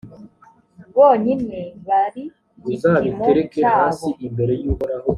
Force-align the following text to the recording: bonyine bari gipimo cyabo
bonyine 0.95 1.59
bari 1.87 2.23
gipimo 2.65 3.25
cyabo 3.53 4.05